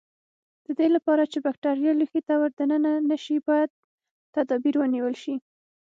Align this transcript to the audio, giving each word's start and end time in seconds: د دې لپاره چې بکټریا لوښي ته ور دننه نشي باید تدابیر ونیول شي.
د 0.65 0.67
دې 0.79 0.87
لپاره 0.95 1.23
چې 1.31 1.37
بکټریا 1.45 1.91
لوښي 1.99 2.21
ته 2.27 2.33
ور 2.39 2.51
دننه 2.59 2.91
نشي 3.09 3.37
باید 3.47 3.69
تدابیر 4.35 4.75
ونیول 4.79 5.15
شي. 5.23 5.35